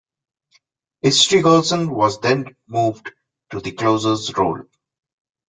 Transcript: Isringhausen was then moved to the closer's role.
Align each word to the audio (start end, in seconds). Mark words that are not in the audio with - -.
Isringhausen 1.05 1.87
was 1.91 2.19
then 2.21 2.55
moved 2.65 3.11
to 3.51 3.59
the 3.59 3.71
closer's 3.71 4.35
role. 4.35 4.63